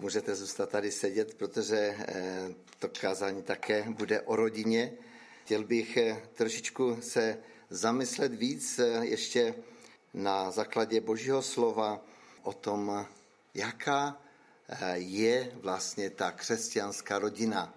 Můžete 0.00 0.34
zůstat 0.34 0.70
tady 0.70 0.90
sedět, 0.90 1.34
protože 1.34 1.96
to 2.78 2.88
kázání 2.88 3.42
také 3.42 3.82
bude 3.88 4.20
o 4.20 4.36
rodině. 4.36 4.92
Chtěl 5.44 5.64
bych 5.64 5.98
trošičku 6.34 6.98
se 7.00 7.38
zamyslet 7.70 8.34
víc 8.34 8.80
ještě 9.00 9.54
na 10.14 10.50
základě 10.50 11.00
Božího 11.00 11.42
slova 11.42 12.04
o 12.42 12.52
tom, 12.52 13.06
jaká 13.54 14.22
je 14.94 15.52
vlastně 15.54 16.10
ta 16.10 16.30
křesťanská 16.30 17.18
rodina. 17.18 17.74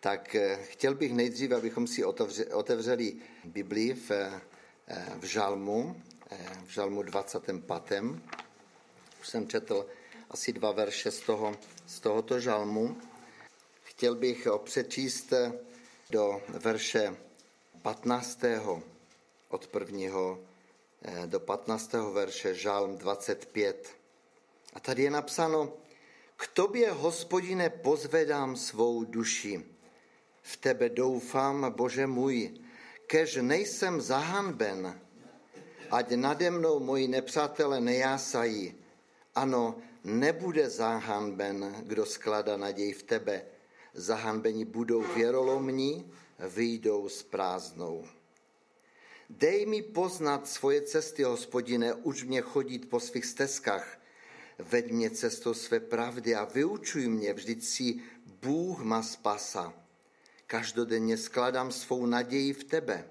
Tak 0.00 0.36
chtěl 0.62 0.94
bych 0.94 1.12
nejdříve, 1.12 1.56
abychom 1.56 1.86
si 1.86 2.04
otevřeli 2.52 3.16
Biblii 3.44 3.94
v, 3.94 4.10
v 5.18 5.24
Žalmu, 5.24 6.02
v 6.66 6.68
Žalmu 6.68 7.02
25. 7.02 8.02
Už 9.20 9.28
jsem 9.28 9.48
četl 9.48 9.86
asi 10.30 10.52
dva 10.52 10.72
verše 10.72 11.10
z, 11.10 11.20
toho, 11.20 11.56
z 11.86 12.00
tohoto 12.00 12.40
žalmu. 12.40 12.96
Chtěl 13.82 14.14
bych 14.14 14.46
ho 14.46 14.58
přečíst 14.58 15.32
do 16.10 16.42
verše 16.48 17.16
15. 17.82 18.40
od 19.48 19.66
prvního 19.66 20.38
eh, 21.02 21.26
do 21.26 21.40
15. 21.40 21.92
verše 21.92 22.54
žalm 22.54 22.96
25. 22.98 23.96
A 24.74 24.80
tady 24.80 25.02
je 25.02 25.10
napsáno, 25.10 25.72
k 26.36 26.46
tobě, 26.46 26.90
hospodine, 26.90 27.70
pozvedám 27.70 28.56
svou 28.56 29.04
duši. 29.04 29.64
V 30.42 30.56
tebe 30.56 30.88
doufám, 30.88 31.72
Bože 31.72 32.06
můj, 32.06 32.54
kež 33.06 33.38
nejsem 33.40 34.00
zahanben, 34.00 35.00
ať 35.90 36.10
nade 36.10 36.50
mnou 36.50 36.80
moji 36.80 37.08
nepřátelé 37.08 37.80
nejásají. 37.80 38.74
Ano, 39.34 39.74
nebude 40.04 40.70
zahanben, 40.70 41.76
kdo 41.82 42.06
skládá 42.06 42.56
naději 42.56 42.92
v 42.92 43.02
tebe. 43.02 43.44
Zahanbeni 43.94 44.64
budou 44.64 45.02
věrolomní, 45.02 46.12
vyjdou 46.38 47.08
s 47.08 47.22
prázdnou. 47.22 48.04
Dej 49.30 49.66
mi 49.66 49.82
poznat 49.82 50.48
svoje 50.48 50.82
cesty, 50.82 51.22
hospodine, 51.22 51.94
už 51.94 52.24
mě 52.24 52.40
chodit 52.40 52.90
po 52.90 53.00
svých 53.00 53.24
stezkách. 53.24 53.98
Veď 54.58 54.90
mě 54.90 55.10
cestou 55.10 55.54
své 55.54 55.80
pravdy 55.80 56.34
a 56.34 56.44
vyučuj 56.44 57.08
mě, 57.08 57.32
vždyť 57.32 57.64
si 57.64 58.00
Bůh 58.42 58.80
má 58.82 59.02
spasa. 59.02 59.74
Každodenně 60.46 61.16
skladám 61.16 61.72
svou 61.72 62.06
naději 62.06 62.52
v 62.52 62.64
tebe. 62.64 63.08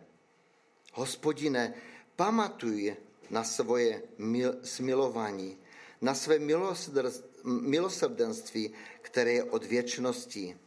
Hospodine, 0.94 1.74
pamatuj 2.16 2.96
na 3.30 3.44
svoje 3.44 4.04
mil, 4.18 4.56
smilování, 4.64 5.58
na 6.04 6.14
své 6.14 6.40
milosrdenství, 7.44 8.74
které 9.02 9.32
je 9.32 9.44
od 9.44 9.66
věčnosti. 9.66 10.58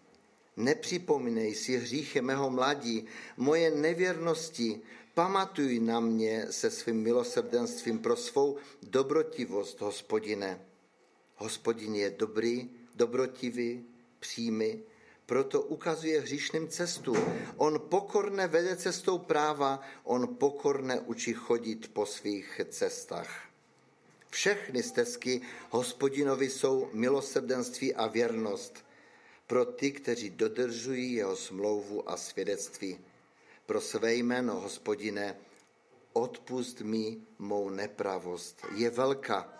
Nepřipomínej 0.56 1.54
si 1.54 1.76
hříchy 1.76 2.20
mého 2.20 2.50
mladí, 2.50 3.06
moje 3.36 3.70
nevěrnosti, 3.70 4.80
pamatuj 5.14 5.80
na 5.80 6.00
mě 6.00 6.46
se 6.50 6.70
svým 6.70 7.02
milosrdenstvím 7.02 7.98
pro 7.98 8.16
svou 8.16 8.56
dobrotivost, 8.82 9.80
hospodine. 9.80 10.60
Hospodin 11.36 11.94
je 11.94 12.10
dobrý, 12.10 12.70
dobrotivý, 12.94 13.84
přímý, 14.20 14.80
proto 15.26 15.62
ukazuje 15.62 16.20
hříšným 16.20 16.68
cestu. 16.68 17.16
On 17.56 17.80
pokorne 17.88 18.48
vede 18.48 18.76
cestou 18.76 19.18
práva, 19.18 19.80
on 20.04 20.36
pokorne 20.36 21.00
učí 21.00 21.32
chodit 21.32 21.92
po 21.92 22.06
svých 22.06 22.60
cestách. 22.68 23.45
Všechny 24.30 24.82
stezky 24.82 25.40
hospodinovi 25.70 26.50
jsou 26.50 26.90
milosrdenství 26.92 27.94
a 27.94 28.06
věrnost 28.06 28.84
pro 29.46 29.64
ty, 29.64 29.92
kteří 29.92 30.30
dodržují 30.30 31.12
jeho 31.12 31.36
smlouvu 31.36 32.10
a 32.10 32.16
svědectví. 32.16 32.98
Pro 33.66 33.80
své 33.80 34.14
jméno, 34.14 34.60
hospodine, 34.60 35.36
odpust 36.12 36.80
mi 36.80 37.18
mou 37.38 37.70
nepravost. 37.70 38.66
Je 38.74 38.90
velká. 38.90 39.52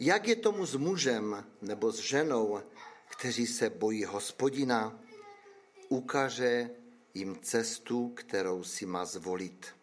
Jak 0.00 0.28
je 0.28 0.36
tomu 0.36 0.66
s 0.66 0.74
mužem 0.74 1.46
nebo 1.62 1.92
s 1.92 1.98
ženou, 1.98 2.60
kteří 3.08 3.46
se 3.46 3.70
bojí 3.70 4.04
hospodina, 4.04 5.00
ukáže 5.88 6.70
jim 7.14 7.38
cestu, 7.42 8.08
kterou 8.08 8.64
si 8.64 8.86
má 8.86 9.04
zvolit. 9.04 9.79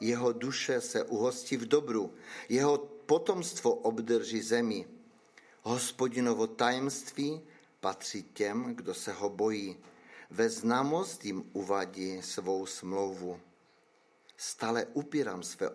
Jeho 0.00 0.32
duše 0.32 0.80
se 0.80 1.04
uhostí 1.04 1.56
v 1.56 1.68
dobru, 1.68 2.14
jeho 2.48 2.78
potomstvo 2.78 3.74
obdrží 3.74 4.42
zemi. 4.42 4.86
Hospodinovo 5.62 6.46
tajemství 6.46 7.40
patří 7.80 8.22
těm, 8.22 8.74
kdo 8.74 8.94
se 8.94 9.12
ho 9.12 9.28
bojí. 9.28 9.76
Ve 10.30 10.50
známost 10.50 11.24
jim 11.24 11.50
uvadí 11.52 12.22
svou 12.22 12.66
smlouvu. 12.66 13.40
Stále 14.36 14.86
upírám 14.92 15.42
své 15.42 15.70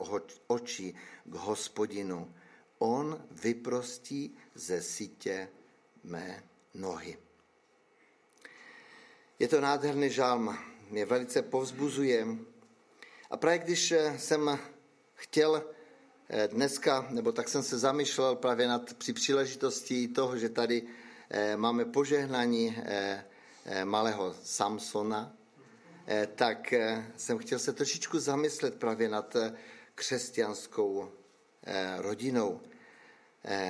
oči 0.47 0.95
k 1.25 1.35
hospodinu. 1.35 2.33
On 2.79 3.25
vyprostí 3.31 4.35
ze 4.55 4.81
sítě 4.81 5.49
mé 6.03 6.43
nohy. 6.73 7.17
Je 9.39 9.47
to 9.47 9.61
nádherný 9.61 10.09
žálm, 10.09 10.57
mě 10.89 11.05
velice 11.05 11.41
povzbuzuje. 11.41 12.27
A 13.33 13.37
právě 13.37 13.59
když 13.59 13.93
jsem 14.17 14.59
chtěl 15.15 15.63
eh, 16.29 16.47
dneska, 16.47 17.07
nebo 17.09 17.31
tak 17.31 17.49
jsem 17.49 17.63
se 17.63 17.77
zamýšlel 17.77 18.35
právě 18.35 18.67
nad, 18.67 18.93
při 18.93 19.13
příležitosti 19.13 20.07
toho, 20.07 20.37
že 20.37 20.49
tady 20.49 20.83
eh, 21.29 21.57
máme 21.57 21.85
požehnání 21.85 22.77
eh, 22.77 23.25
malého 23.85 24.35
Samsona, 24.43 25.33
tak 26.35 26.73
jsem 27.17 27.37
chtěl 27.37 27.59
se 27.59 27.73
trošičku 27.73 28.19
zamyslet 28.19 28.75
právě 28.75 29.09
nad 29.09 29.35
křesťanskou 29.95 31.11
rodinou, 31.97 32.61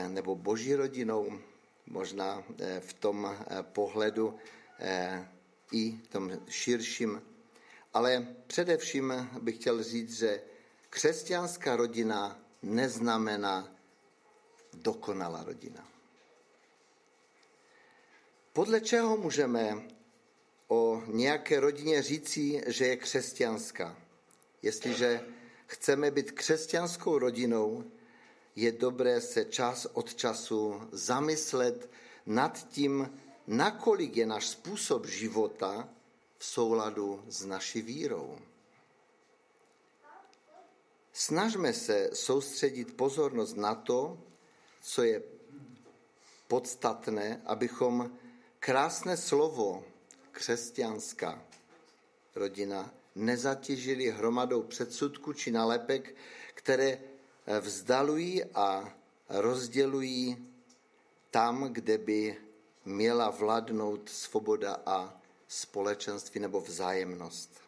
nebo 0.07 0.35
boží 0.35 0.75
rodinou, 0.75 1.39
možná 1.87 2.43
eh, 2.59 2.79
v 2.79 2.93
tom 2.93 3.25
eh, 3.25 3.63
pohledu 3.63 4.35
eh, 4.79 5.27
i 5.71 5.99
tom 6.09 6.31
širším. 6.49 7.21
Ale 7.93 8.27
především 8.47 9.29
bych 9.41 9.55
chtěl 9.55 9.83
říct, 9.83 10.17
že 10.17 10.41
křesťanská 10.89 11.75
rodina 11.75 12.39
neznamená 12.61 13.75
dokonalá 14.73 15.43
rodina. 15.43 15.87
Podle 18.53 18.81
čeho 18.81 19.17
můžeme 19.17 19.81
o 20.67 21.03
nějaké 21.07 21.59
rodině 21.59 22.01
říci, 22.01 22.63
že 22.67 22.85
je 22.87 22.97
křesťanská? 22.97 23.97
Jestliže 24.61 25.21
chceme 25.65 26.11
být 26.11 26.31
křesťanskou 26.31 27.17
rodinou, 27.17 27.91
je 28.55 28.71
dobré 28.71 29.21
se 29.21 29.45
čas 29.45 29.85
od 29.93 30.15
času 30.15 30.81
zamyslet 30.91 31.89
nad 32.25 32.67
tím, 32.69 33.19
nakolik 33.47 34.17
je 34.17 34.25
náš 34.25 34.47
způsob 34.47 35.05
života 35.05 35.89
souladu 36.43 37.23
s 37.27 37.45
naší 37.45 37.81
vírou. 37.81 38.39
Snažme 41.13 41.73
se 41.73 42.09
soustředit 42.13 42.97
pozornost 42.97 43.57
na 43.57 43.75
to, 43.75 44.17
co 44.81 45.03
je 45.03 45.23
podstatné, 46.47 47.41
abychom 47.45 48.17
krásné 48.59 49.17
slovo 49.17 49.83
křesťanská 50.31 51.45
rodina 52.35 52.93
nezatěžili 53.15 54.11
hromadou 54.11 54.63
předsudku 54.63 55.33
či 55.33 55.51
nalepek, 55.51 56.15
které 56.53 56.99
vzdalují 57.59 58.43
a 58.43 58.93
rozdělují 59.29 60.47
tam, 61.31 61.73
kde 61.73 61.97
by 61.97 62.37
měla 62.85 63.29
vládnout 63.29 64.09
svoboda 64.09 64.81
a 64.85 65.22
společenství 65.47 66.39
nebo 66.39 66.61
vzájemnost. 66.61 67.61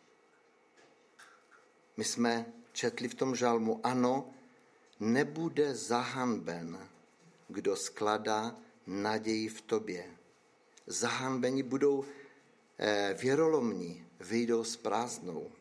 My 1.98 2.04
jsme 2.04 2.45
četli 2.72 3.07
v 3.07 3.16
tom 3.16 3.36
žalmu, 3.36 3.80
ano, 3.83 4.33
nebude 5.00 5.75
zahanben, 5.75 6.89
kdo 7.48 7.75
skladá 7.75 8.56
naději 8.88 9.48
v 9.48 9.62
tobě. 9.62 10.06
Zahanbeni 10.88 11.63
budou 11.63 12.06
eh, 12.77 13.16
věrolomní, 13.22 14.07
vyjdou 14.19 14.63
s 14.63 14.77
prázdnou. 14.77 15.51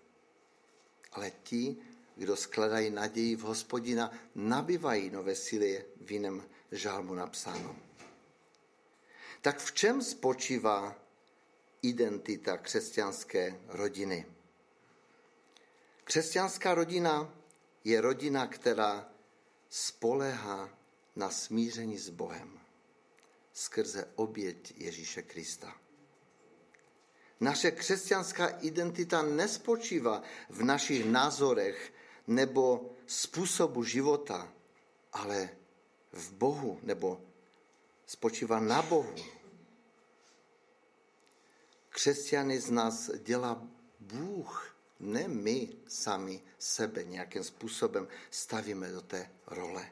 Ale 1.13 1.33
ti, 1.43 1.77
kdo 2.17 2.37
skladají 2.37 2.91
naději 2.91 3.37
v 3.37 3.41
hospodina, 3.41 4.13
nabývají 4.35 5.11
nové 5.11 5.35
síly 5.35 5.85
v 6.01 6.13
jiném 6.13 6.43
žálmu 6.73 7.15
napsáno. 7.15 7.77
Tak 9.43 9.59
v 9.59 9.73
čem 9.73 10.03
spočívá 10.03 11.04
identita 11.85 12.57
křesťanské 12.57 13.61
rodiny? 13.69 14.27
Křesťanská 16.05 16.75
rodina 16.75 17.35
je 17.85 18.01
rodina, 18.01 18.47
která 18.47 19.09
spolehá 19.69 20.79
na 21.17 21.31
smíření 21.31 21.99
s 21.99 22.09
Bohem. 22.09 22.61
skrze 23.53 24.09
oběť 24.15 24.75
Ježíše 24.77 25.23
Krista. 25.23 25.77
Naše 27.41 27.71
křesťanská 27.71 28.47
identita 28.47 29.23
nespočívá 29.23 30.23
v 30.51 30.63
našich 30.65 31.07
názorech 31.07 31.93
nebo 32.27 32.91
způsobu 33.07 33.85
života, 33.85 34.53
ale 35.13 35.51
v 36.13 36.33
Bohu 36.33 36.79
nebo 36.83 37.21
spočívá 38.07 38.61
na 38.61 38.83
Bohu. 38.83 39.15
Křesťany 41.95 42.61
z 42.61 42.71
nás 42.71 43.11
dělá 43.23 43.63
Bůh, 44.01 44.77
ne 45.01 45.29
my 45.29 45.69
sami 45.89 46.43
sebe 46.59 47.05
nějakým 47.05 47.45
způsobem 47.45 48.09
stavíme 48.31 48.93
do 48.93 49.01
té 49.01 49.31
role. 49.47 49.91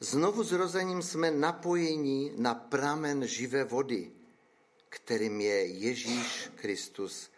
Znovu 0.00 0.44
zrozením 0.44 1.02
jsme 1.02 1.30
napojeni 1.30 2.32
na 2.36 2.54
pramen 2.54 3.26
živé 3.26 3.64
vody, 3.64 4.12
kterým 4.88 5.40
je 5.40 5.66
Ježíš 5.66 6.50
Kristus. 6.54 7.30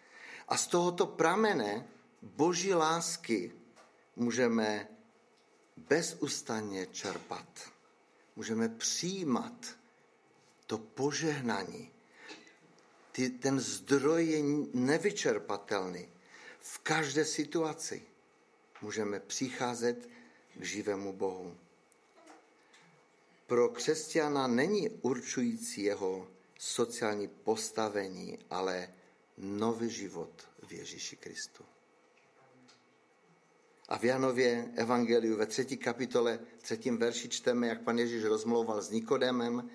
A 0.48 0.56
z 0.56 0.66
tohoto 0.66 1.06
pramene 1.06 1.88
boží 2.22 2.74
lásky 2.74 3.52
můžeme 4.16 4.88
bezustanně 5.76 6.86
čerpat. 6.86 7.70
Můžeme 8.36 8.68
přijímat 8.68 9.66
to 10.66 10.78
požehnání. 10.78 11.92
Ty, 13.12 13.30
ten 13.30 13.60
zdroj 13.60 14.26
je 14.26 14.42
nevyčerpatelný. 14.72 16.08
V 16.60 16.78
každé 16.78 17.24
situaci 17.24 18.02
můžeme 18.82 19.20
přicházet 19.20 20.08
k 20.58 20.64
živému 20.64 21.12
Bohu. 21.12 21.56
Pro 23.46 23.68
křesťana 23.68 24.46
není 24.46 24.90
určující 24.90 25.82
jeho 25.82 26.28
sociální 26.58 27.28
postavení, 27.28 28.38
ale 28.50 28.94
nový 29.38 29.90
život 29.90 30.48
v 30.68 30.72
Ježíši 30.72 31.16
Kristu. 31.16 31.64
A 33.88 33.98
v 33.98 34.04
Janově 34.04 34.72
Evangeliu 34.76 35.36
ve 35.36 35.46
třetí 35.46 35.76
kapitole, 35.76 36.40
třetím 36.62 36.98
verši 36.98 37.28
čteme, 37.28 37.66
jak 37.66 37.82
pan 37.82 37.98
Ježíš 37.98 38.24
rozmlouval 38.24 38.82
s 38.82 38.90
Nikodemem, 38.90 39.70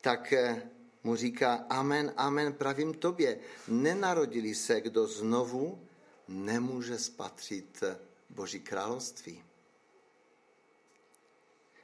tak 0.00 0.32
eh, 0.32 0.70
mu 1.04 1.16
říká, 1.16 1.66
amen, 1.68 2.12
amen, 2.16 2.52
pravím 2.52 2.94
tobě, 2.94 3.38
nenarodili 3.68 4.54
se, 4.54 4.80
kdo 4.80 5.06
znovu 5.06 5.88
nemůže 6.28 6.98
spatřit 6.98 7.84
Boží 8.30 8.60
království. 8.60 9.44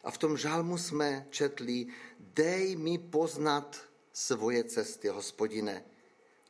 A 0.04 0.10
v 0.10 0.18
tom 0.18 0.36
žálmu 0.36 0.78
jsme 0.78 1.26
četli, 1.30 1.86
dej 2.18 2.76
mi 2.76 2.98
poznat 2.98 3.76
svoje 4.12 4.64
cesty, 4.64 5.08
hospodine. 5.08 5.84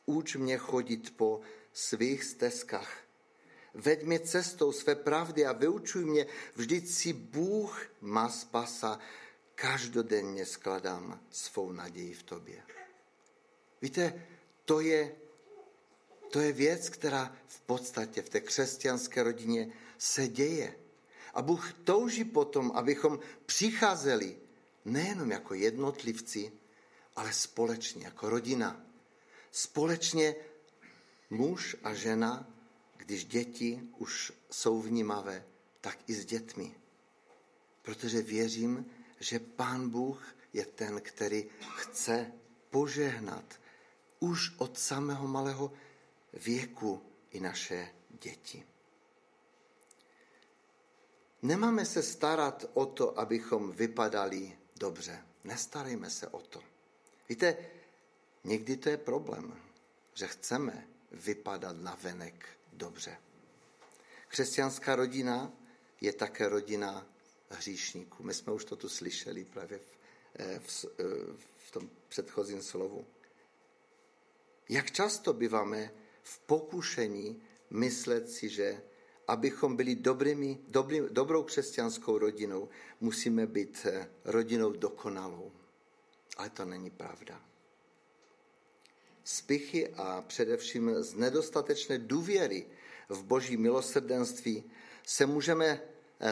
Uč 0.06 0.36
mě 0.36 0.58
chodit 0.58 1.16
po 1.16 1.40
svých 1.72 2.24
stezkách. 2.24 2.96
Veď 3.74 4.02
mě 4.02 4.20
cestou 4.20 4.72
své 4.72 4.94
pravdy 4.94 5.46
a 5.46 5.52
vyučuj 5.52 6.04
mě, 6.04 6.26
vždyť 6.54 6.88
si 6.88 7.12
Bůh 7.12 7.86
má 8.00 8.28
spasa, 8.28 8.98
každodenně 9.60 10.46
skladám 10.46 11.20
svou 11.30 11.72
naději 11.72 12.14
v 12.14 12.22
tobě. 12.22 12.62
Víte, 13.82 14.26
to 14.64 14.80
je, 14.80 15.16
to 16.30 16.40
je 16.40 16.52
věc, 16.52 16.88
která 16.88 17.36
v 17.46 17.60
podstatě 17.60 18.22
v 18.22 18.28
té 18.28 18.40
křesťanské 18.40 19.22
rodině 19.22 19.72
se 19.98 20.28
děje. 20.28 20.78
A 21.34 21.42
Bůh 21.42 21.72
touží 21.72 22.24
potom, 22.24 22.72
abychom 22.74 23.18
přicházeli 23.46 24.38
nejenom 24.84 25.30
jako 25.30 25.54
jednotlivci, 25.54 26.52
ale 27.16 27.32
společně, 27.32 28.04
jako 28.04 28.30
rodina. 28.30 28.86
Společně 29.50 30.34
muž 31.30 31.76
a 31.82 31.94
žena, 31.94 32.46
když 32.96 33.24
děti 33.24 33.82
už 33.96 34.32
jsou 34.50 34.82
vnímavé, 34.82 35.44
tak 35.80 35.98
i 36.06 36.14
s 36.14 36.24
dětmi. 36.24 36.74
Protože 37.82 38.22
věřím, 38.22 38.86
že 39.20 39.38
Pán 39.38 39.90
Bůh 39.90 40.34
je 40.52 40.66
ten, 40.66 41.00
který 41.00 41.50
chce 41.76 42.32
požehnat 42.70 43.60
už 44.20 44.52
od 44.58 44.78
samého 44.78 45.28
malého 45.28 45.72
věku 46.32 47.02
i 47.30 47.40
naše 47.40 47.94
děti. 48.22 48.66
Nemáme 51.42 51.84
se 51.86 52.02
starat 52.02 52.64
o 52.74 52.86
to, 52.86 53.18
abychom 53.18 53.72
vypadali 53.72 54.58
dobře. 54.76 55.24
Nestarejme 55.44 56.10
se 56.10 56.28
o 56.28 56.40
to. 56.40 56.62
Víte, 57.28 57.56
někdy 58.44 58.76
to 58.76 58.88
je 58.88 58.96
problém, 58.96 59.62
že 60.14 60.26
chceme 60.26 60.88
vypadat 61.12 61.76
na 61.76 61.98
venek 62.02 62.48
dobře. 62.72 63.16
Křesťanská 64.28 64.96
rodina 64.96 65.52
je 66.00 66.12
také 66.12 66.48
rodina 66.48 67.06
hříšníků. 67.50 68.22
My 68.22 68.34
jsme 68.34 68.52
už 68.52 68.64
to 68.64 68.76
tu 68.76 68.88
slyšeli 68.88 69.44
právě 69.44 69.78
v, 69.78 69.96
eh, 70.38 70.60
v, 70.62 70.84
eh, 70.84 71.04
v 71.58 71.70
tom 71.70 71.90
předchozím 72.08 72.62
slovu. 72.62 73.06
Jak 74.68 74.90
často 74.90 75.32
býváme 75.32 75.90
v 76.22 76.38
pokušení 76.38 77.42
myslet 77.70 78.30
si, 78.30 78.48
že 78.48 78.82
abychom 79.28 79.76
byli 79.76 79.94
dobrými, 79.94 80.58
dobrý, 80.68 81.00
dobrou 81.10 81.42
křesťanskou 81.42 82.18
rodinou, 82.18 82.68
musíme 83.00 83.46
být 83.46 83.86
eh, 83.90 84.08
rodinou 84.24 84.72
dokonalou. 84.72 85.52
Ale 86.36 86.50
to 86.50 86.64
není 86.64 86.90
pravda. 86.90 87.40
Spichy 89.24 89.88
a 89.88 90.22
především 90.22 91.02
z 91.02 91.14
nedostatečné 91.14 91.98
důvěry 91.98 92.66
v 93.08 93.22
boží 93.24 93.56
milosrdenství 93.56 94.64
se 95.06 95.26
můžeme 95.26 95.80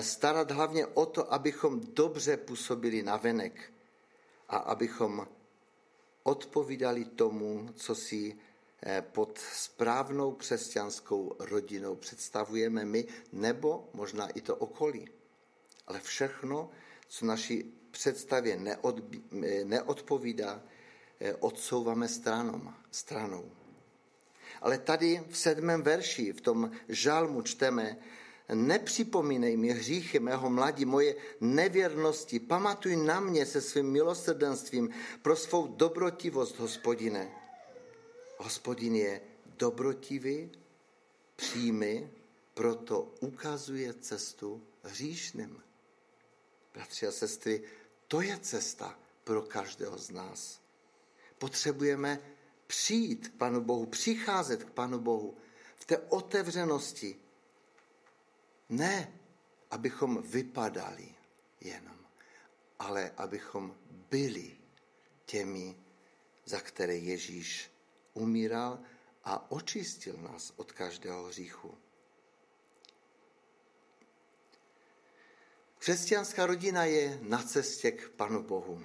starat 0.01 0.51
hlavně 0.51 0.87
o 0.87 1.07
to, 1.07 1.35
abychom 1.35 1.81
dobře 1.81 2.37
působili 2.37 3.03
na 3.03 3.17
venek 3.17 3.73
a 4.49 4.57
abychom 4.57 5.27
odpovídali 6.23 7.05
tomu, 7.05 7.69
co 7.75 7.95
si 7.95 8.37
eh, 8.83 9.03
pod 9.13 9.39
správnou 9.39 10.33
křesťanskou 10.33 11.37
rodinou 11.39 11.97
představujeme 11.97 12.85
my, 12.85 13.07
nebo 13.33 13.89
možná 13.95 14.29
i 14.29 14.41
to 14.41 14.57
okolí. 14.57 15.09
Ale 15.87 16.01
všechno, 16.01 16.71
co 17.09 17.27
naší 17.27 17.75
představě 17.91 18.77
neodpovídá, 19.65 20.63
eh, 21.21 21.35
odsouváme 21.35 22.09
stranou. 22.09 22.73
stranou. 22.91 23.51
Ale 24.63 24.79
tady 24.79 25.25
v 25.29 25.39
sedmém 25.39 25.83
verši, 25.83 26.33
v 26.33 26.41
tom 26.41 26.71
žalmu 26.89 27.43
čteme, 27.43 27.97
nepřipomínej 28.55 29.57
mi 29.57 29.69
hříchy 29.69 30.21
mého 30.21 30.51
mladí, 30.51 30.85
moje 30.85 31.17
nevěrnosti, 31.41 32.41
pamatuj 32.41 32.97
na 32.97 33.21
mě 33.21 33.47
se 33.47 33.61
svým 33.61 33.91
milosrdenstvím 33.91 34.91
pro 35.23 35.37
svou 35.37 35.67
dobrotivost, 35.67 36.59
hospodine. 36.59 37.31
Hospodin 38.37 38.97
je 38.97 39.21
dobrotivý, 39.59 40.51
příjmy, 41.37 42.11
proto 42.55 43.15
ukazuje 43.21 43.95
cestu 43.95 44.63
hříšným. 44.83 45.63
Bratři 46.75 47.07
a 47.07 47.13
sestry, 47.13 47.63
to 48.09 48.21
je 48.21 48.39
cesta 48.39 48.99
pro 49.25 49.43
každého 49.43 49.99
z 49.99 50.11
nás. 50.11 50.61
Potřebujeme 51.39 52.21
přijít 52.67 53.29
k 53.29 53.33
Panu 53.33 53.61
Bohu, 53.61 53.87
přicházet 53.87 54.65
k 54.65 54.71
Panu 54.71 54.99
Bohu 54.99 55.37
v 55.77 55.85
té 55.85 55.99
otevřenosti. 55.99 57.17
Ne, 58.69 59.21
abychom 59.71 60.23
vypadali 60.23 61.15
jenom, 61.61 61.99
ale 62.79 63.11
abychom 63.17 63.77
byli 64.11 64.57
těmi, 65.25 65.77
za 66.45 66.61
které 66.61 66.97
Ježíš 66.97 67.71
umíral 68.15 68.79
a 69.25 69.51
očistil 69.51 70.17
nás 70.17 70.53
od 70.57 70.73
každého 70.73 71.25
hříchu. 71.25 71.79
Křesťanská 75.79 76.47
rodina 76.47 76.85
je 76.85 77.19
na 77.23 77.43
cestě 77.43 77.91
k 77.91 78.09
Panu 78.09 78.43
Bohu. 78.43 78.85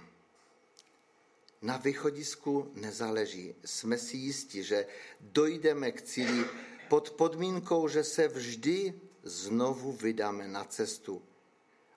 Na 1.62 1.78
východisku 1.78 2.72
nezáleží. 2.76 3.56
Jsme 3.66 3.98
si 3.98 4.18
jistí, 4.18 4.64
že 4.64 4.86
dojdeme 5.20 5.92
k 5.92 6.02
cíli 6.02 6.46
pod 6.90 7.12
podmínkou, 7.12 7.88
že 7.88 8.04
se 8.04 8.28
vždy 8.28 9.02
znovu 9.24 9.92
vydáme 9.92 10.48
na 10.48 10.64
cestu 10.64 11.22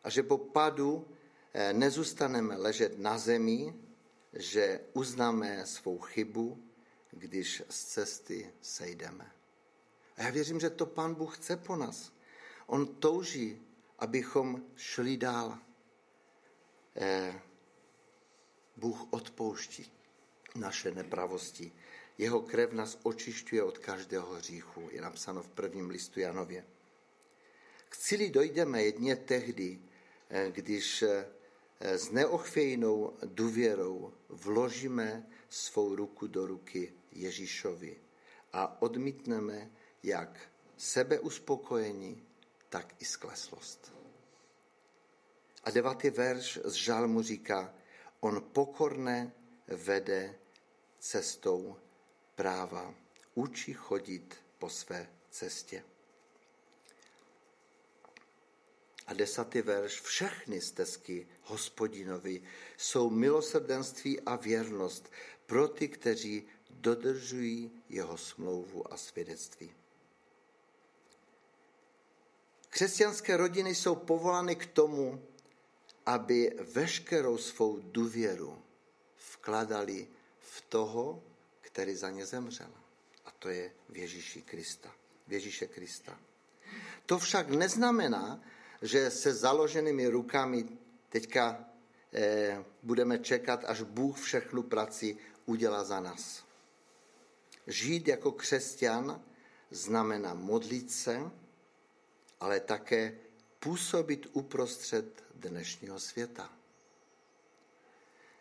a 0.05 0.11
že 0.11 0.23
po 0.23 0.39
padu 0.39 1.09
eh, 1.53 1.73
nezůstaneme 1.73 2.57
ležet 2.57 2.99
na 2.99 3.19
zemi, 3.19 3.75
že 4.33 4.81
uznáme 4.93 5.67
svou 5.67 5.99
chybu, 5.99 6.65
když 7.11 7.63
z 7.69 7.85
cesty 7.85 8.53
sejdeme. 8.61 9.33
A 10.17 10.23
já 10.23 10.31
věřím, 10.31 10.61
že 10.61 10.71
to 10.71 10.87
Pán 10.87 11.15
Bůh 11.15 11.37
chce 11.37 11.57
po 11.57 11.77
nás. 11.77 12.13
On 12.67 12.87
touží, 12.87 13.63
abychom 13.99 14.63
šli 14.77 15.17
dál. 15.17 15.59
Eh, 16.97 17.41
Bůh 18.77 19.07
odpouští 19.11 19.93
naše 20.55 20.91
nepravosti. 20.91 21.73
Jeho 22.19 22.41
krev 22.41 22.73
nás 22.73 22.99
očišťuje 23.03 23.63
od 23.63 23.79
každého 23.79 24.35
hříchu. 24.35 24.89
Je 24.91 25.01
napsáno 25.01 25.43
v 25.43 25.49
prvním 25.49 25.91
listu 25.91 26.21
Janově. 26.21 26.65
K 27.95 27.97
cíli 27.97 28.31
dojdeme 28.31 28.83
jedně 28.83 29.17
tehdy, 29.17 29.81
eh, 30.31 30.51
když 30.51 31.03
eh, 31.03 31.27
s 31.81 32.11
neochvějnou 32.11 33.17
důvěrou 33.25 34.13
vložíme 34.29 35.27
svou 35.49 35.95
ruku 35.95 36.27
do 36.27 36.47
ruky 36.47 36.93
Ježíšovi 37.13 38.01
a 38.53 38.83
odmítneme 38.83 39.71
jak 40.03 40.41
sebeuspokojení, 40.77 42.23
tak 42.69 42.95
i 42.99 43.05
skleslost. 43.05 43.93
A 45.65 45.71
devátý 45.71 46.11
verš 46.11 46.59
z 46.65 46.73
žalmu 46.73 47.23
říká, 47.23 47.75
on 48.21 48.43
pokorné 48.53 49.33
vede 49.67 50.35
cestou 50.99 51.77
práva, 52.35 52.95
učí 53.35 53.73
chodit 53.73 54.37
po 54.59 54.71
své 54.71 55.09
cestě. 55.31 55.85
A 59.07 59.15
desátý 59.15 59.63
verš, 59.63 60.01
všechny 60.01 60.61
stezky 60.61 61.29
hospodinovi 61.43 62.43
jsou 62.77 63.11
milosrdenství 63.11 64.21
a 64.21 64.37
věrnost 64.37 65.13
pro 65.47 65.69
ty, 65.69 65.89
kteří 65.89 66.47
dodržují 66.71 67.83
jeho 67.89 68.17
smlouvu 68.17 68.93
a 68.93 68.97
svědectví. 68.97 69.73
Křesťanské 72.71 73.37
rodiny 73.37 73.75
jsou 73.75 73.95
povolány 73.95 74.57
k 74.57 74.67
tomu, 74.67 75.23
aby 76.07 76.57
veškerou 76.73 77.39
svou 77.39 77.81
důvěru 77.83 78.63
vkladali 79.17 80.09
v 80.39 80.61
toho, 80.61 81.23
který 81.61 81.95
za 81.95 82.11
ně 82.11 82.27
zemřel. 82.27 82.71
A 83.25 83.31
to 83.31 83.49
je 83.49 83.73
v 83.89 83.97
Ježíši 83.97 84.43
Krista. 84.43 84.95
V 85.27 85.33
Ježíše 85.33 85.67
Krista. 85.67 86.19
To 87.07 87.19
však 87.19 87.49
neznamená, 87.49 88.41
že 88.83 89.11
se 89.11 89.35
založenými 89.35 90.09
rukami 90.09 90.69
teďka 91.09 91.65
eh, 92.13 92.65
budeme 92.83 93.19
čekat, 93.19 93.65
až 93.65 93.83
Bůh 93.83 94.21
všechnu 94.21 94.63
práci 94.63 95.17
udělá 95.47 95.85
za 95.85 96.01
nás. 96.01 96.45
Žít 97.67 98.09
jako 98.09 98.33
křesťan 98.33 99.23
znamená 99.71 100.35
modlit 100.35 100.91
se, 100.91 101.31
ale 102.41 102.61
také 102.61 103.19
působit 103.61 104.27
uprostřed 104.33 105.25
dnešního 105.35 106.01
světa. 106.01 106.51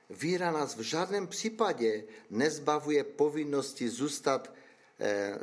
Víra 0.10 0.52
nás 0.52 0.76
v 0.76 0.82
žádném 0.82 1.28
případě 1.28 2.04
nezbavuje 2.30 3.04
povinnosti 3.04 3.90
zůstat, 3.90 4.54
eh, 5.00 5.40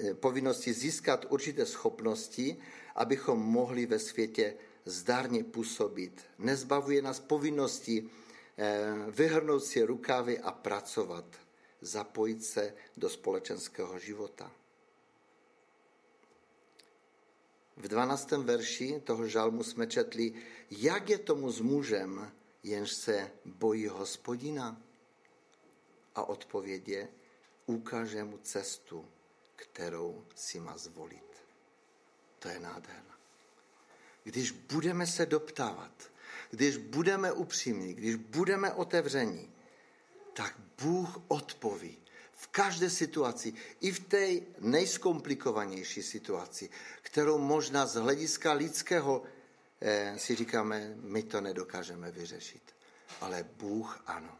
eh, 0.00 0.14
povinnosti 0.14 0.72
získat 0.72 1.26
určité 1.28 1.66
schopnosti, 1.66 2.56
abychom 2.94 3.38
mohli 3.38 3.86
ve 3.86 3.98
světě 3.98 4.56
zdárně 4.84 5.44
působit. 5.44 6.26
Nezbavuje 6.38 7.02
nás 7.02 7.20
povinnosti 7.20 8.10
eh, 8.58 8.94
vyhrnout 9.08 9.64
si 9.64 9.82
rukávy 9.82 10.38
a 10.38 10.52
pracovat, 10.52 11.24
zapojit 11.80 12.44
se 12.44 12.74
do 12.96 13.10
společenského 13.10 13.98
života. 13.98 14.52
V 17.76 17.88
12. 17.88 18.30
verši 18.30 19.00
toho 19.04 19.28
žalmu 19.28 19.62
jsme 19.62 19.86
četli, 19.86 20.32
jak 20.70 21.10
je 21.10 21.18
tomu 21.18 21.50
s 21.50 21.60
mužem, 21.60 22.32
jenž 22.62 22.92
se 22.92 23.30
bojí 23.44 23.86
hospodina. 23.86 24.82
A 26.14 26.24
odpověď 26.24 26.88
je, 26.88 27.08
ukáže 27.66 28.24
mu 28.24 28.38
cestu, 28.38 29.08
kterou 29.56 30.24
si 30.34 30.60
má 30.60 30.78
zvolit. 30.78 31.29
To 32.40 32.48
je 32.48 32.60
nádherná. 32.60 33.14
Když 34.24 34.50
budeme 34.50 35.06
se 35.06 35.26
doptávat, 35.26 36.10
když 36.50 36.76
budeme 36.76 37.32
upřímní, 37.32 37.94
když 37.94 38.14
budeme 38.14 38.72
otevření, 38.72 39.52
tak 40.32 40.54
Bůh 40.82 41.20
odpoví 41.28 41.98
v 42.32 42.46
každé 42.46 42.90
situaci, 42.90 43.54
i 43.80 43.92
v 43.92 44.00
té 44.00 44.28
nejskomplikovanější 44.58 46.02
situaci, 46.02 46.70
kterou 47.02 47.38
možná 47.38 47.86
z 47.86 47.94
hlediska 47.94 48.52
lidského 48.52 49.22
eh, 49.80 50.18
si 50.18 50.36
říkáme, 50.36 50.94
my 50.96 51.22
to 51.22 51.40
nedokážeme 51.40 52.10
vyřešit. 52.10 52.62
Ale 53.20 53.44
Bůh 53.56 54.02
ano. 54.06 54.38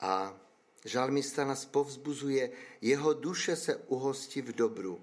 A 0.00 0.40
žalmista 0.84 1.44
nás 1.44 1.64
povzbuzuje, 1.64 2.52
jeho 2.80 3.12
duše 3.12 3.56
se 3.56 3.76
uhostí 3.76 4.42
v 4.42 4.52
dobru, 4.52 5.00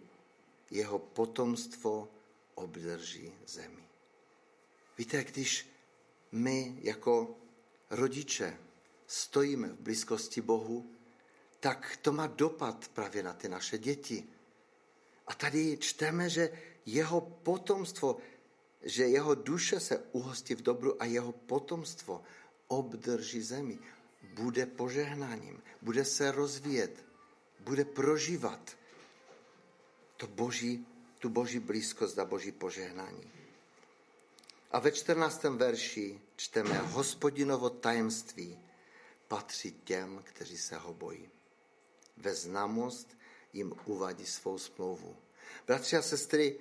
jeho 0.72 1.00
potomstvo 1.00 2.08
obdrží 2.56 3.34
zemi. 3.48 3.84
Víte, 4.98 5.24
když 5.24 5.70
my 6.32 6.78
jako 6.82 7.36
rodiče 7.90 8.58
stojíme 9.08 9.68
v 9.68 9.80
blízkosti 9.80 10.42
Bohu, 10.42 10.90
tak 11.60 11.98
to 12.02 12.12
má 12.12 12.28
dopad 12.28 12.88
právě 12.88 13.24
na 13.24 13.34
ty 13.34 13.50
naše 13.50 13.78
děti. 13.78 14.28
A 15.28 15.34
tady 15.34 15.78
čteme, 15.78 16.30
že 16.30 16.50
jeho 16.86 17.22
potomstvo, 17.22 18.18
že 18.82 19.04
jeho 19.08 19.36
duše 19.36 19.80
se 19.80 19.98
uhostí 20.12 20.56
v 20.56 20.62
dobru 20.62 21.02
a 21.02 21.06
jeho 21.06 21.32
potomstvo 21.32 22.24
obdrží 22.68 23.42
zemi. 23.42 23.80
Bude 24.34 24.66
požehnáním, 24.66 25.62
bude 25.82 26.06
se 26.06 26.32
rozvíjet, 26.32 27.06
bude 27.60 27.86
prožívat 27.86 28.78
to 30.18 30.28
boží, 30.28 30.88
tu 31.20 31.30
boží 31.30 31.60
blízkost 31.60 32.20
a 32.20 32.26
boží 32.26 32.52
požehnání. 32.52 33.32
A 34.72 34.80
ve 34.80 34.92
14. 34.92 35.44
verši 35.44 36.22
čteme 36.36 36.78
hospodinovo 36.78 37.70
tajemství 37.70 38.60
patří 39.28 39.72
těm, 39.72 40.24
kteří 40.24 40.58
se 40.58 40.78
ho 40.78 40.94
bojí. 40.94 41.30
Ve 42.18 42.36
známost 42.36 43.18
jim 43.54 43.74
uvádí 43.86 44.26
svou 44.26 44.58
smlouvu. 44.58 45.16
Bratři 45.68 45.98
a 45.98 46.02
sestry, 46.02 46.60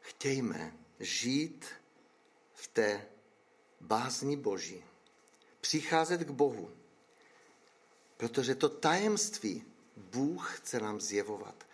chtějme 0.00 0.76
žít 1.00 1.66
v 2.54 2.68
té 2.68 3.06
bázni 3.80 4.36
Boží, 4.36 4.84
přicházet 5.64 6.20
k 6.24 6.30
Bohu, 6.30 6.70
protože 8.16 8.54
to 8.54 8.68
tajemství 8.68 9.64
Bůh 9.96 10.56
chce 10.56 10.80
nám 10.80 11.00
zjevovat. 11.00 11.66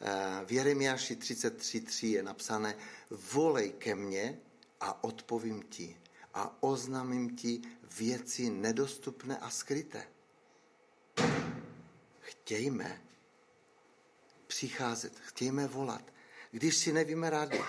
Eh, 0.00 0.44
v 0.46 0.52
Jeremiáši 0.52 1.16
33.3 1.16 2.06
je 2.06 2.22
napsané, 2.22 2.76
volej 3.10 3.72
ke 3.72 3.94
mně 3.94 4.38
a 4.80 5.04
odpovím 5.04 5.62
ti 5.62 5.96
a 6.34 6.62
oznámím 6.62 7.36
ti 7.36 7.62
věci 7.98 8.50
nedostupné 8.50 9.38
a 9.38 9.50
skryté. 9.50 10.06
Chtějme 12.20 13.02
přicházet, 14.46 15.18
chtějme 15.18 15.66
volat. 15.66 16.04
Když 16.50 16.76
si 16.76 16.92
nevíme 16.92 17.30
rady, 17.30 17.60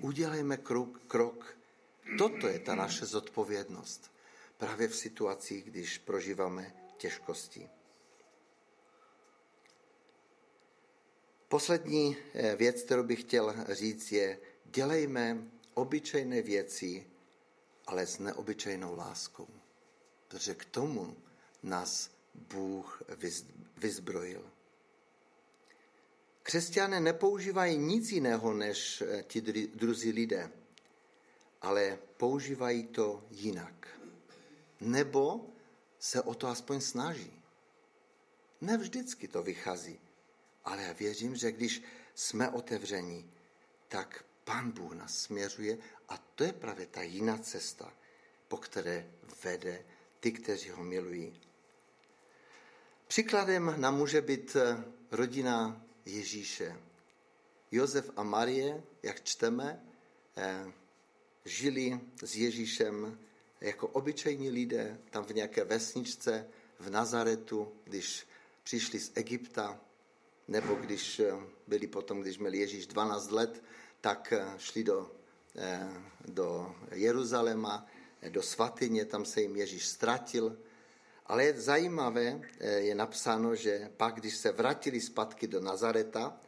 udělejme 0.00 0.56
krok, 0.56 1.04
krok. 1.06 1.56
Toto 2.18 2.48
je 2.48 2.58
ta 2.58 2.74
naše 2.74 3.06
zodpovědnost. 3.06 4.12
Právě 4.62 4.88
v 4.88 4.96
situacích, 4.96 5.64
když 5.64 5.98
prožíváme 5.98 6.74
těžkosti. 6.96 7.68
Poslední 11.48 12.16
eh, 12.34 12.56
věc, 12.56 12.82
kterou 12.82 13.02
bych 13.02 13.20
chtěl 13.20 13.54
říct, 13.68 14.12
je, 14.12 14.38
dělejme 14.64 15.38
obyčejné 15.74 16.42
věci, 16.42 17.06
ale 17.86 18.06
s 18.06 18.18
neobyčejnou 18.18 18.96
láskou. 18.96 19.48
Protože 20.28 20.54
k 20.54 20.64
tomu 20.64 21.16
nás 21.62 22.10
Bůh 22.34 23.02
vyzbrojil. 23.76 24.50
Křesťané 26.42 27.00
nepoužívají 27.00 27.78
nic 27.78 28.10
jiného 28.10 28.54
než 28.54 29.02
eh, 29.02 29.22
ti 29.22 29.40
druzí 29.66 30.12
lidé, 30.12 30.50
ale 31.62 31.98
používají 32.16 32.86
to 32.86 33.24
jinak. 33.30 34.01
Nebo 34.82 35.46
se 35.98 36.22
o 36.22 36.34
to 36.34 36.48
aspoň 36.48 36.80
snaží. 36.80 37.42
Ne 38.60 38.78
vždycky 38.78 39.28
to 39.28 39.42
vychází, 39.42 40.00
ale 40.64 40.82
já 40.82 40.92
věřím, 40.92 41.36
že 41.36 41.52
když 41.52 41.82
jsme 42.14 42.48
otevření, 42.50 43.30
tak 43.88 44.24
Pán 44.44 44.70
Bůh 44.70 44.92
nás 44.92 45.18
směřuje 45.18 45.78
a 46.08 46.18
to 46.34 46.44
je 46.44 46.52
právě 46.52 46.86
ta 46.86 47.02
jiná 47.02 47.38
cesta, 47.38 47.92
po 48.48 48.56
které 48.56 49.10
vede 49.44 49.84
ty, 50.20 50.32
kteří 50.32 50.70
ho 50.70 50.84
milují. 50.84 51.40
Příkladem 53.06 53.74
nám 53.76 53.96
může 53.96 54.20
být 54.20 54.56
eh, 54.56 54.84
rodina 55.10 55.82
Ježíše. 56.04 56.76
Josef 57.70 58.10
a 58.16 58.22
Marie, 58.22 58.82
jak 59.02 59.24
čteme, 59.24 59.86
eh, 60.36 60.72
žili 61.44 62.00
s 62.24 62.36
Ježíšem 62.36 63.18
jako 63.62 63.88
obyčejní 63.88 64.50
lidé 64.50 64.98
tam 65.10 65.24
v 65.24 65.34
nějaké 65.34 65.64
vesničce 65.64 66.46
v 66.78 66.90
Nazaretu, 66.90 67.72
když 67.84 68.26
přišli 68.62 69.00
z 69.00 69.12
Egypta, 69.14 69.80
nebo 70.48 70.74
když 70.74 71.20
eh, 71.20 71.32
byli 71.66 71.86
potom, 71.86 72.20
když 72.20 72.38
měl 72.38 72.54
Ježíš 72.54 72.86
12 72.86 73.30
let, 73.30 73.62
tak 74.00 74.32
eh, 74.32 74.46
šli 74.58 74.84
do, 74.84 75.10
eh, 75.56 75.88
do 76.28 76.74
Jeruzaléma, 76.92 77.86
do 78.28 78.42
svatyně, 78.42 79.04
tam 79.04 79.24
se 79.24 79.40
jim 79.40 79.56
Ježíš 79.56 79.86
ztratil. 79.86 80.58
Ale 81.26 81.44
je 81.44 81.60
zajímavé, 81.60 82.40
je 82.60 82.94
napsáno, 82.94 83.54
že 83.54 83.90
pak, 83.96 84.14
když 84.14 84.36
se 84.36 84.52
vrátili 84.52 85.00
zpátky 85.00 85.46
do 85.46 85.60
Nazareta, 85.60 86.40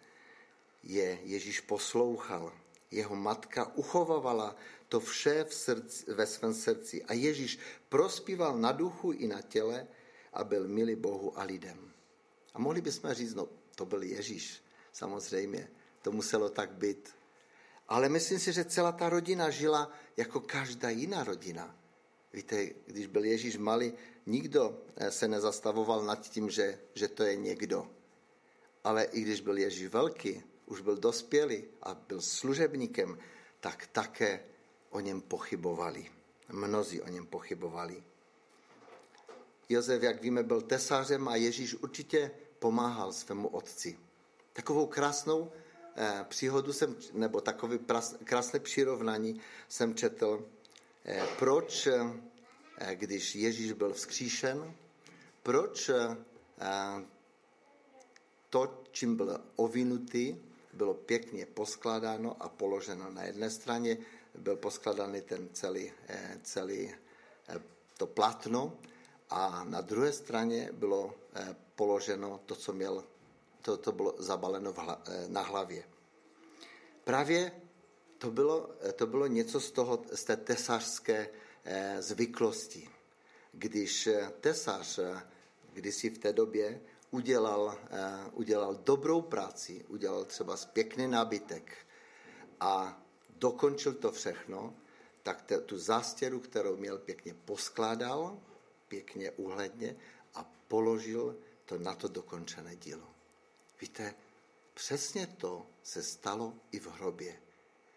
je 0.82 1.18
Ježíš 1.22 1.60
poslouchal. 1.60 2.52
Jeho 2.90 3.16
matka 3.16 3.72
uchovávala 3.74 4.56
to 4.94 5.00
vše 5.00 5.44
v 5.44 5.54
srdci, 5.54 6.04
ve 6.12 6.26
svém 6.26 6.54
srdci. 6.54 7.02
A 7.04 7.12
Ježíš 7.12 7.58
prospíval 7.88 8.58
na 8.58 8.72
duchu 8.72 9.12
i 9.12 9.26
na 9.26 9.42
těle 9.42 9.86
a 10.32 10.44
byl 10.44 10.68
milý 10.68 10.94
Bohu 10.94 11.38
a 11.38 11.42
lidem. 11.42 11.90
A 12.54 12.58
mohli 12.58 12.80
bychom 12.80 13.10
říct, 13.10 13.34
no 13.34 13.48
to 13.74 13.86
byl 13.86 14.02
Ježíš, 14.02 14.62
samozřejmě, 14.92 15.70
to 16.02 16.12
muselo 16.12 16.48
tak 16.48 16.70
být. 16.78 17.10
Ale 17.88 18.08
myslím 18.08 18.38
si, 18.38 18.52
že 18.52 18.64
celá 18.64 18.92
ta 18.92 19.08
rodina 19.08 19.50
žila 19.50 19.90
jako 20.16 20.40
každá 20.40 20.90
jiná 20.90 21.24
rodina. 21.24 21.76
Víte, 22.32 22.70
když 22.86 23.06
byl 23.06 23.24
Ježíš 23.24 23.56
malý, 23.56 23.92
nikdo 24.26 24.78
eh, 24.96 25.10
se 25.10 25.28
nezastavoval 25.28 26.04
nad 26.06 26.22
tím, 26.30 26.50
že, 26.50 26.78
že 26.94 27.08
to 27.08 27.22
je 27.22 27.36
někdo. 27.36 27.90
Ale 28.84 29.04
i 29.04 29.20
když 29.20 29.40
byl 29.40 29.58
Ježíš 29.58 29.86
velký, 29.86 30.42
už 30.66 30.80
byl 30.80 30.96
dospělý 30.96 31.64
a 31.82 31.94
byl 31.94 32.20
služebníkem, 32.20 33.18
tak 33.60 33.86
také 33.86 34.53
o 34.94 35.00
něm 35.00 35.20
pochybovali. 35.20 36.06
Mnozí 36.52 37.02
o 37.02 37.08
něm 37.08 37.26
pochybovali. 37.26 38.02
Josef, 39.68 40.02
jak 40.02 40.22
víme, 40.22 40.42
byl 40.42 40.60
tesařem 40.62 41.28
a 41.28 41.36
Ježíš 41.36 41.74
určitě 41.74 42.30
pomáhal 42.58 43.12
svému 43.12 43.48
otci. 43.48 43.98
Takovou 44.52 44.86
krásnou 44.86 45.52
eh, 45.96 46.24
příhodu 46.28 46.72
jsem, 46.72 46.96
nebo 47.12 47.40
takové 47.40 47.78
krásné 48.24 48.60
přirovnání 48.60 49.40
jsem 49.68 49.94
četl, 49.94 50.46
eh, 51.04 51.26
proč, 51.38 51.86
eh, 51.86 52.94
když 52.94 53.34
Ježíš 53.34 53.72
byl 53.72 53.92
vzkříšen, 53.92 54.74
proč 55.42 55.88
eh, 55.88 56.16
to, 58.50 58.82
čím 58.90 59.16
byl 59.16 59.40
ovinutý, 59.56 60.36
bylo 60.72 60.94
pěkně 60.94 61.46
poskládáno 61.46 62.36
a 62.42 62.48
položeno. 62.48 63.10
Na 63.10 63.22
jedné 63.22 63.50
straně 63.50 63.96
byl 64.38 64.56
poskladaný 64.56 65.20
ten 65.20 65.48
celý, 65.52 65.92
eh, 66.08 66.40
celý 66.42 66.94
eh, 67.48 67.60
to 67.96 68.06
platno 68.06 68.78
a 69.30 69.64
na 69.64 69.80
druhé 69.80 70.12
straně 70.12 70.70
bylo 70.72 71.14
eh, 71.34 71.56
položeno 71.74 72.40
to, 72.46 72.54
co 72.54 72.72
měl, 72.72 73.04
to, 73.62 73.76
to 73.76 73.92
bylo 73.92 74.14
zabaleno 74.18 74.72
hla, 74.72 75.02
na 75.28 75.42
hlavě. 75.42 75.84
Právě 77.04 77.52
to 78.18 78.30
bylo, 78.30 78.70
to 78.96 79.06
bylo 79.06 79.26
něco 79.26 79.60
z, 79.60 79.70
toho, 79.70 80.02
z 80.12 80.24
té 80.24 80.36
tesařské 80.36 81.28
zvyklosti. 81.98 82.88
Když 83.52 84.08
tesař 84.40 85.00
kdysi 85.72 86.10
v 86.10 86.18
té 86.18 86.32
době 86.32 86.80
udělal, 87.10 87.78
udělal 88.32 88.74
dobrou 88.74 89.22
práci, 89.22 89.84
udělal 89.88 90.24
třeba 90.24 90.56
pěkný 90.72 91.08
nábytek 91.08 91.76
a 92.60 93.03
dokončil 93.34 93.94
to 93.94 94.12
všechno, 94.12 94.76
tak 95.22 95.42
te, 95.42 95.60
tu 95.60 95.78
zástěru, 95.78 96.40
kterou 96.40 96.76
měl, 96.76 96.98
pěkně 96.98 97.34
poskládal, 97.34 98.42
pěkně 98.88 99.30
uhledně 99.30 99.96
a 100.34 100.44
položil 100.68 101.38
to 101.64 101.78
na 101.78 101.94
to 101.94 102.08
dokončené 102.08 102.76
dílo. 102.76 103.14
Víte, 103.80 104.14
přesně 104.74 105.26
to 105.26 105.66
se 105.82 106.02
stalo 106.02 106.54
i 106.72 106.78
v 106.78 106.86
hrobě, 106.86 107.42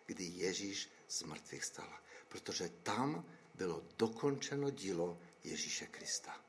kdy 0.06 0.24
Ježíš 0.24 0.90
z 1.08 1.24
mrtvých 1.24 1.66
stal. 1.66 1.90
Protože 2.30 2.70
tam 2.84 3.26
bylo 3.56 3.84
dokončeno 3.98 4.70
dílo 4.70 5.20
Ježíše 5.44 5.88
Krista. 5.88 6.42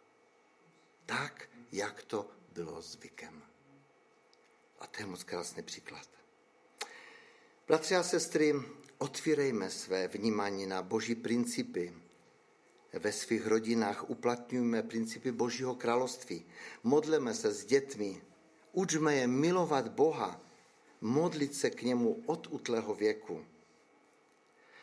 Tak, 1.06 1.50
jak 1.72 2.02
to 2.02 2.30
bylo 2.52 2.82
zvykem. 2.82 3.42
A 4.78 4.86
to 4.86 5.02
je 5.02 5.06
moc 5.06 5.22
krásný 5.24 5.62
příklad. 5.62 6.08
Bratři 7.68 7.96
a 7.96 8.02
sestry, 8.02 8.54
otvírejme 8.98 9.70
své 9.70 10.08
vnímání 10.08 10.66
na 10.66 10.82
boží 10.82 11.14
principy. 11.14 11.92
Ve 12.92 13.12
svých 13.12 13.46
rodinách 13.46 14.10
uplatňujeme 14.10 14.82
principy 14.82 15.32
božího 15.32 15.74
království. 15.74 16.46
Modleme 16.82 17.34
se 17.34 17.52
s 17.52 17.64
dětmi, 17.64 18.22
učme 18.72 19.14
je 19.14 19.26
milovat 19.26 19.88
Boha, 19.88 20.40
modlit 21.00 21.54
se 21.54 21.70
k 21.70 21.82
němu 21.82 22.22
od 22.26 22.46
utlého 22.50 22.94
věku. 22.94 23.44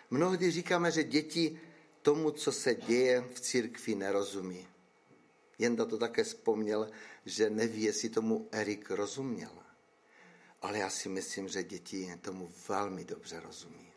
Mnohdy 0.10 0.52
říkáme, 0.52 0.92
že 0.92 1.04
děti 1.04 1.60
tomu, 2.02 2.32
co 2.32 2.52
se 2.52 2.76
děje 2.76 3.22
v 3.34 3.40
církvi, 3.40 3.96
nerozumí. 3.96 4.68
Jen 5.58 5.76
to 5.76 5.98
také 5.98 6.24
vzpomněl, 6.24 6.90
že 7.26 7.50
neví, 7.50 7.84
jestli 7.84 8.10
tomu 8.10 8.50
Erik 8.52 8.90
rozuměl. 8.90 9.65
Ale 10.62 10.78
já 10.78 10.90
si 10.90 11.10
myslím, 11.10 11.48
že 11.48 11.64
děti 11.64 12.20
tomu 12.22 12.52
velmi 12.68 13.06
dobře 13.06 13.40
rozumí. 13.40 13.92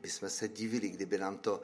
By 0.00 0.10
jsme 0.10 0.30
se 0.30 0.48
divili, 0.48 0.88
kdyby 0.88 1.18
nám 1.18 1.38
to 1.38 1.62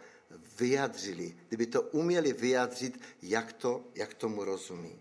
vyjadřili, 0.59 1.37
kdyby 1.49 1.67
to 1.67 1.83
uměli 1.83 2.33
vyjadřit, 2.33 3.01
jak, 3.23 3.53
to, 3.53 3.85
jak 3.95 4.15
tomu 4.15 4.45
rozumí. 4.45 5.01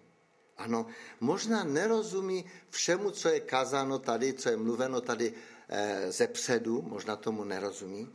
Ano, 0.58 0.86
možná 1.20 1.64
nerozumí 1.64 2.46
všemu, 2.70 3.12
co 3.12 3.30
je 3.30 3.40
kázáno 3.40 4.00
tady, 4.00 4.34
co 4.34 4.50
je 4.50 4.58
mluveno 4.58 5.02
tady 5.02 5.34
e, 5.70 6.12
ze 6.12 6.28
předu, 6.28 6.82
možná 6.82 7.16
tomu 7.16 7.44
nerozumí, 7.44 8.10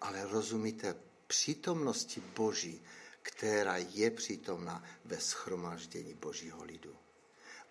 ale 0.00 0.26
rozumíte 0.28 0.94
přítomnosti 1.26 2.22
Boží, 2.36 2.82
která 3.22 3.76
je 3.76 4.10
přítomna 4.10 4.84
ve 5.04 5.20
schromáždění 5.20 6.14
Božího 6.14 6.64
lidu. 6.64 6.96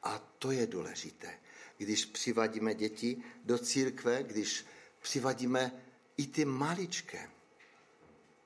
A 0.03 0.19
to 0.39 0.51
je 0.51 0.67
důležité 0.67 1.39
když 1.83 2.05
přivadíme 2.05 2.75
děti 2.75 3.23
do 3.43 3.57
církve, 3.57 4.23
když 4.23 4.65
přivadíme 5.01 5.71
i 6.17 6.27
ty 6.27 6.45
maličké. 6.45 7.29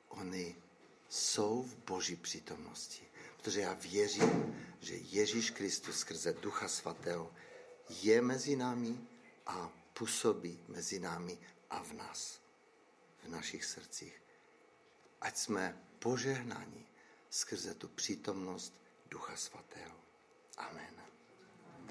Oni 0.08 0.56
jsou 1.10 1.64
v 1.64 1.76
boží 1.76 2.16
přítomnosti. 2.16 3.04
Protože 3.38 3.62
já 3.62 3.74
věřím, 3.74 4.66
že 4.80 4.96
Ježíš 4.96 5.50
Kristus 5.50 6.00
skrze 6.00 6.34
Ducha 6.34 6.68
Svatého 6.68 7.34
je 8.02 8.22
mezi 8.22 8.56
námi 8.56 8.98
a 9.46 9.72
působí 9.94 10.60
mezi 10.68 11.00
námi 11.00 11.38
a 11.70 11.84
v 11.84 11.94
nás, 11.94 12.42
v 13.24 13.28
našich 13.28 13.66
srdcích. 13.66 14.22
Ať 15.22 15.38
jsme 15.38 15.82
požehnáni 16.00 16.86
skrze 17.30 17.74
tu 17.74 17.88
přítomnost 17.88 18.74
Ducha 19.10 19.36
Svatého. 19.36 19.96
Amen. 20.58 21.07